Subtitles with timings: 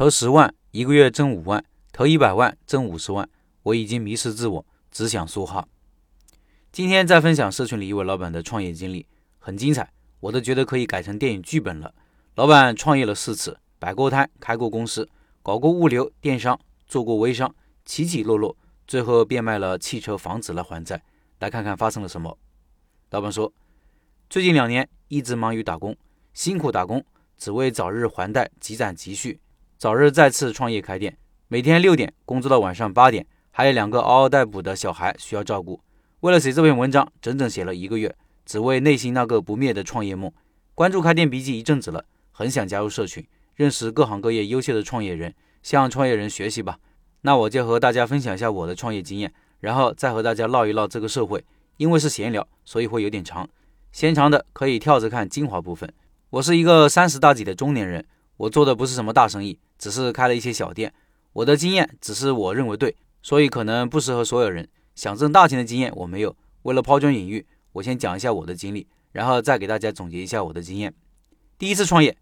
[0.00, 1.60] 投十万，一个月挣五万；
[1.92, 3.28] 投一百万，挣五十万。
[3.64, 5.68] 我已经迷失自我，只想梭哈。
[6.72, 9.06] 今天在分享社群里一位老板的创业经历，
[9.38, 11.92] 很精彩，我都觉得可以改成电影剧本了。
[12.36, 15.06] 老板创业了四次，摆过摊，开过公司，
[15.42, 17.54] 搞过物流、电商，做过微商，
[17.84, 18.56] 起起落落，
[18.86, 21.02] 最后变卖了汽车、房子来还债。
[21.40, 22.38] 来看看发生了什么。
[23.10, 23.52] 老板说，
[24.30, 25.94] 最近两年一直忙于打工，
[26.32, 27.04] 辛苦打工，
[27.36, 29.38] 只为早日还贷、积攒积蓄，
[29.80, 31.16] 早日再次创业开店。
[31.48, 35.80] 每天六点工作到晚上八点，还有两个嗷嗷待哺的小孩需要照顾。
[36.20, 40.30] 为了写这篇文章，整整写了一个月，只为内心那个不灭的创业梦。
[40.74, 46.78] 关注开店笔记一阵子了，很想加入社群，认识各行各业优秀的创业人，向创业人学习吧。
[47.22, 51.42] 那我就和大家分享一下我的创业经验，然后再和大家唠一唠这个社会。
[51.78, 53.48] 因为是闲聊，所以会有点长。
[53.92, 55.90] 嫌长的可以跳着看精华部分。
[56.28, 58.04] 我是一个三十大几的中年人，
[58.36, 60.94] 我做的不是什么大生意，只是开了一些小店。
[61.32, 64.68] 我的经验只是我认为对，所以可能不适合所有人。
[64.94, 66.36] 想挣大钱的经验我没有。
[66.62, 70.92] 为了抛砖引玉，我先讲一下我的经历，然后再给大家总结一下我的经验。
[71.58, 72.16] 第一次创业，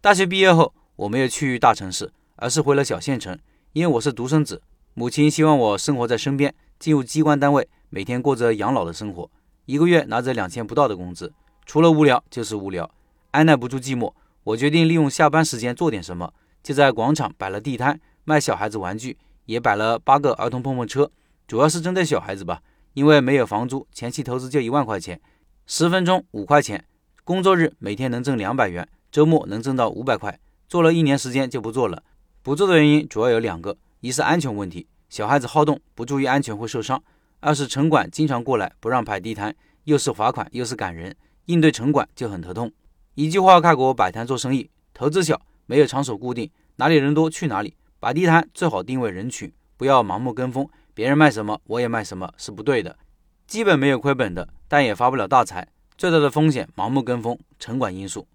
[0.00, 3.36] 大学毕业后，我没有去大城市，而是回了小县城，
[3.72, 4.62] 因为我是独生子，
[4.94, 7.68] 母亲希望我生活在身边，进入机关单位。
[7.88, 9.28] 每天过着养老的生活，
[9.66, 11.32] 一个月拿着两千不到的工资，
[11.66, 12.88] 除了无聊就是无聊，
[13.32, 14.12] 按耐不住寂寞。
[14.44, 19.16] 我决定利用下班时间做点什么，就在广场摆了地摊，卖小孩子玩具，
[19.46, 21.10] 也摆了八个儿童碰碰车，
[21.46, 22.62] 主要是针对小孩子吧。
[22.94, 25.20] 因为没有房租，前期投资就一万块钱，
[25.66, 26.84] 十分钟五块钱，
[27.22, 30.38] 工作日每天能挣两百元，周末能挣到五百块。
[30.68, 32.02] 做了一年时间就不做了，
[32.42, 37.02] 不做的原因主要有两个：一是安全问题，小孩子好动，不注意安全会受伤。
[37.38, 41.16] 二是城管经常过来不让摆地摊，又是罚款又是赶人，
[41.46, 42.70] 应对城管就很头痛。
[43.14, 45.40] 一句话概括摆摊做生意：投资小，
[45.70, 47.76] 没有场所固定，哪里人多去哪里。
[48.00, 52.98] 摆地摊最好定位人群，不要盲目跟风，别人卖什么我也卖什么是不对的。
[53.46, 55.68] 基本没有亏本的，但也发不了大财。
[55.96, 58.26] 最大的风险盲目跟风，城管因素。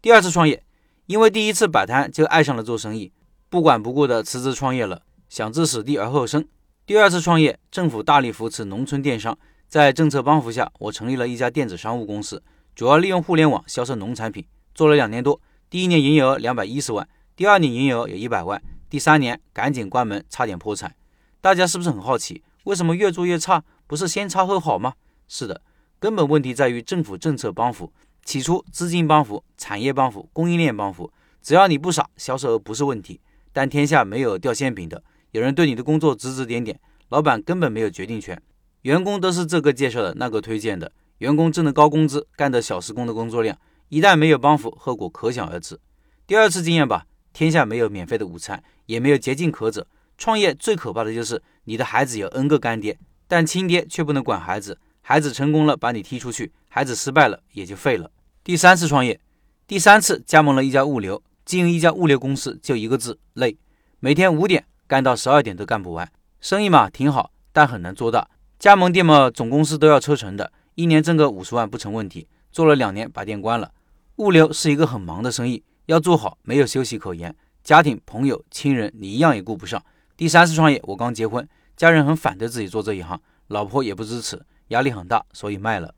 [0.00, 0.64] 第二次创业，
[1.04, 3.12] 因为第一次摆摊就爱上了做生意，
[3.50, 6.42] 不管不顾的辞职创业了，想置死地而后生。
[6.86, 9.38] 第二次创业，政府大力扶持农村电商，
[9.68, 12.42] 在政策帮扶下，我成立了一家电子商务公司，
[12.74, 14.42] 主要利用互联网销售农产品，
[14.74, 15.38] 做了两年多。
[15.72, 20.94] 第一年营业额两百一十万，第二年营业额有一百万，第三年赶紧关门，差点破产。
[21.40, 23.64] 大家是不是很好奇，为什么越做越差？
[23.86, 24.92] 不是先差后好吗？
[25.28, 25.62] 是的，
[25.98, 27.90] 根本问题在于政府政策帮扶。
[28.22, 31.10] 起初资金帮扶、产业帮扶、供应链帮扶，
[31.40, 33.18] 只要你不傻，销售额不是问题。
[33.50, 35.02] 但天下没有掉馅饼的。
[35.30, 36.78] 有人对你的工作指指点点，
[37.08, 38.38] 老板根本没有决定权，
[38.82, 43.56] 员工都是这个介绍的，那个推荐的，员工挣的高工资，干的小时工的工作量，
[43.92, 45.78] 一旦没有帮扶，后果可想而知。
[46.26, 47.04] 第二次经验吧，
[47.34, 49.86] 天下没有免费的午餐，也没有捷径可走。
[50.16, 52.98] 创业最可怕的就是你的孩子有 N 个干爹，
[53.28, 58.10] 但亲爹却不能管孩子，孩子成功了把你踢出去，孩子失败了也就废了。
[58.42, 59.20] 第三次创业，
[59.66, 63.58] 第三次加盟了一家物流，经营一家物流公司就一个字累，
[64.00, 64.64] 每天五点。
[64.86, 66.10] 干到十二点都干不完，
[66.40, 68.26] 生意嘛挺好，但很难做大。
[68.58, 72.26] 加盟店嘛，总公司都要抽成的，一年挣个五十万不成问题。
[72.50, 73.70] 做了两年，把店关了。
[74.16, 77.34] 物流是一个很忙的生意，要做好，没有休息可言。
[77.64, 79.82] 家庭、朋友、亲人，你一样也顾不上。
[80.16, 85.94] 第三次创业，我刚结婚，家人很反对自己做这一行，老婆也不支持，压力很大，所以卖了。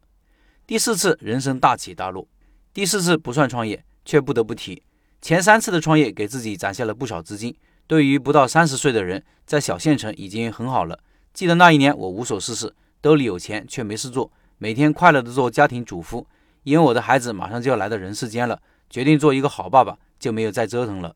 [0.67, 2.29] 第四次人生大起大落，
[2.73, 4.83] 第四次不算创业，却不得不提。
[5.21, 7.55] 前三次的创业给自己攒下了不少资金。
[7.87, 10.99] 对于不到三十岁的人，在小县城已经很好了。
[11.33, 16.27] 记得那一年，我无所事事，兜里有钱却没事做，每天快乐的做家庭主妇。
[16.65, 18.61] 因为我的孩子马上就要来到人世间了，
[18.91, 21.15] 决定做一个好爸爸，就没有再折腾了。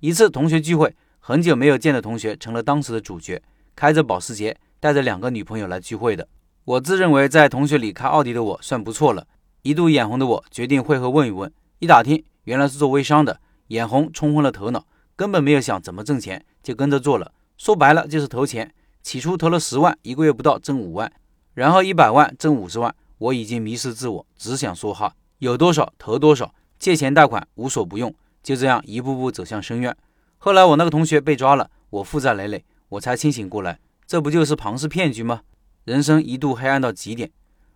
[0.00, 3.40] 一次同学聚会，很久没有见的同学成了当时的主角，
[3.74, 6.26] 开着保时捷，带着两个女朋友来聚会的。
[6.64, 9.26] 我自认为在同学里开奥迪的我算不错了，
[9.62, 11.52] 一度眼红的我决定会合问一问。
[11.78, 14.86] 一打听，原来是做微商的，眼红冲昏了头脑。
[15.14, 17.32] 根本没有想怎么挣钱，就跟着做了。
[17.56, 18.72] 说白了就是投钱。
[19.02, 21.10] 起初投了十万，一个月不到挣五万，
[21.54, 22.92] 然后一百万挣五十万。
[23.18, 29.96] 我已经迷失自我，只想说哈，有多少投多少，借钱贷款无所不用，就这样一步步走向深渊。
[30.38, 35.42] 后来我那个同学被抓了，我负债累累，我才清醒过来，这不就是庞氏骗局吗？
[35.84, 37.30] 人生一度黑暗到极点，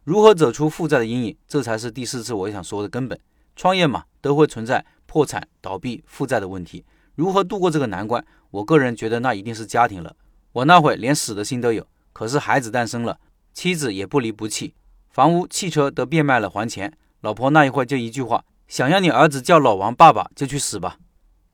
[0.04, 3.18] 如何走出负债的阴影，这才是第四次我想说的根本。
[3.56, 6.84] 创业嘛，都会存在破产、倒闭、负债的问题。
[7.14, 8.24] 如何度过这个难关？
[8.50, 10.16] 我个人觉得那一定是家庭了。
[10.52, 13.18] 我那会连死的心都有，可是孩子诞生了，
[13.52, 14.74] 妻子也不离不弃，
[15.10, 16.92] 房屋、汽车都变卖了还钱。
[17.20, 20.98] 老婆那一会儿就一句话：想要你儿子叫老王爸爸，就去死吧。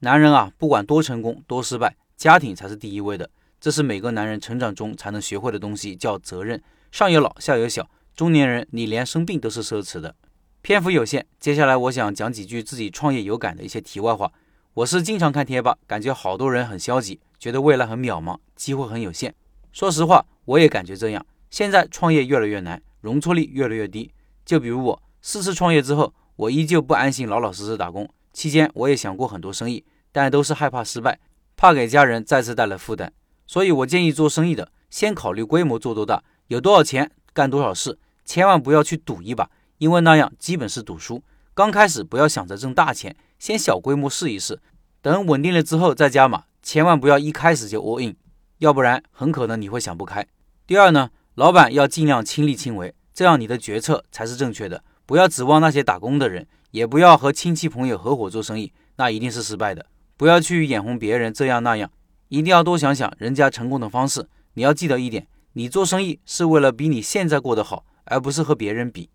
[0.01, 3.31] 男人啊，不管多成功多失败，家庭才是第一位的。
[3.59, 6.63] 这是每个男人成长中才能学会的东西，叫责任。
[6.93, 10.15] 上有老，下有小，中年人你连生病都是奢侈的。
[10.61, 14.31] 篇幅有限，接下来我想讲几句自己创业有感的一些题外话。
[14.75, 19.35] 我是经常看贴吧，感觉好多人很消极，觉得未来很渺茫，机会很有限。
[19.73, 21.25] 说实话，我也感觉这样。
[21.51, 24.13] 现在创业越来越难，容错率越来越低。
[24.45, 28.09] 就比如我四次创业之后，我依旧不安心老老实实打工。
[28.33, 31.21] 期间我也想过很多生意，但都是害怕失败，
[31.57, 33.13] 怕给家人再次带来负担。
[33.47, 39.49] 所以我建议做生意的，先考虑规模做多大，有多少钱干多少事，千万不要去赌一把，
[39.79, 41.23] 因为那样基本是赌输。
[41.55, 44.61] 刚开始不要想着挣大钱，先小规模试一试，
[45.01, 46.45] 等稳定了之后再加码。
[46.63, 48.17] 千万不要一开始就 all in，
[48.59, 50.27] 要不然很可能你会想不开。
[50.67, 54.83] 第二呢，老板要尽量亲力亲为，这样你的决策才是正确的。
[55.07, 56.47] 不要指望那些打工的人。
[56.73, 59.87] 也不要和亲戚朋友合伙做生意，那一定是失败的。
[60.19, 61.91] 不要去眼红别人这样那样，
[62.29, 64.29] 一定要多想想人家成功的方式。
[64.55, 69.09] 你要记得一点，你做生意是为了比你现在过得好，而不是和别人比。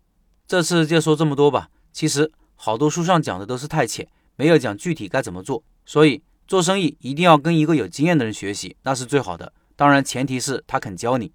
[0.48, 1.68] 这次就说这么多吧。
[1.92, 5.62] 其实好多书上讲的都是太浅，没有讲具体该怎么做。
[5.86, 9.52] 所以做生意一定要跟一个有经验的人学习，那是最好的。
[9.76, 11.30] 当然前提是他肯教你。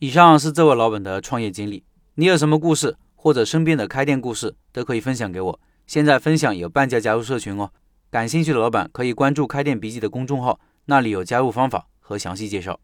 [0.00, 5.60] 以上是这位老板的创业经历，你有什么故事或者身边的开店故事都可以分享给我。
[5.86, 7.70] 现在分享有半价加入社群哦，
[8.10, 12.80] 感兴趣的老板可以关注“开店笔记”的公众号，那里有加入方法和详细介绍。